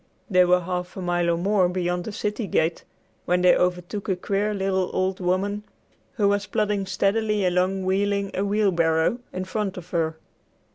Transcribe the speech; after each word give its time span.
They 0.31 0.45
were 0.45 0.61
half 0.61 0.97
a 0.97 1.01
mile 1.03 1.29
or 1.29 1.37
more 1.37 1.69
beyond 1.69 2.05
the 2.05 2.11
city 2.11 2.47
gate 2.47 2.83
when 3.25 3.43
they 3.43 3.55
overtook 3.55 4.09
a 4.09 4.15
queer 4.15 4.51
little 4.51 4.89
old 4.93 5.19
woman 5.19 5.61
who 6.13 6.27
was 6.27 6.47
plodding 6.47 6.87
steadily 6.87 7.45
along 7.45 7.85
wheeling 7.85 8.31
a 8.33 8.43
wheelbarrow, 8.43 9.19
in 9.31 9.45
front 9.45 9.77
of 9.77 9.91
her. 9.91 10.15